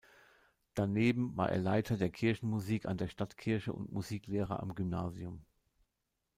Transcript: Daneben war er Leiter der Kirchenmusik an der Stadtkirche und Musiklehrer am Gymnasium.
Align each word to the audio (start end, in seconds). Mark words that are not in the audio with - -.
Daneben 0.73 1.37
war 1.37 1.51
er 1.51 1.59
Leiter 1.59 1.95
der 1.95 2.09
Kirchenmusik 2.09 2.87
an 2.87 2.97
der 2.97 3.07
Stadtkirche 3.07 3.71
und 3.71 3.91
Musiklehrer 3.91 4.59
am 4.59 4.73
Gymnasium. 4.73 5.45